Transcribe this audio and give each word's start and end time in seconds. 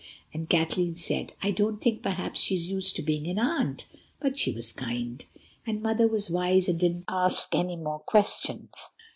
And 0.33 0.49
Kathleen 0.49 0.95
said: 0.95 1.33
"I 1.43 1.51
don't 1.51 1.77
think 1.79 2.01
perhaps 2.01 2.41
she's 2.41 2.71
used 2.71 2.95
to 2.95 3.03
being 3.03 3.27
an 3.27 3.37
aunt. 3.37 3.85
But 4.19 4.39
she 4.39 4.51
was 4.51 4.73
kind." 4.73 5.23
And 5.63 5.79
Mother 5.83 6.07
was 6.07 6.27
wise 6.27 6.67
and 6.67 6.79
didn't 6.79 7.05
ask 7.07 7.53
any 7.53 7.75
more 7.75 7.99
questions. 7.99 8.87